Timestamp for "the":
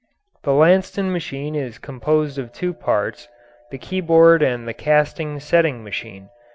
0.41-0.51, 3.69-3.77, 4.67-4.73